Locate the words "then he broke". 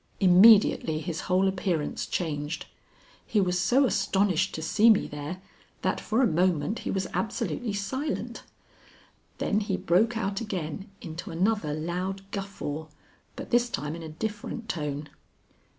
9.37-10.17